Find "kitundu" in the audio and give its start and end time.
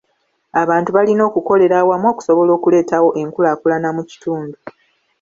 4.09-4.55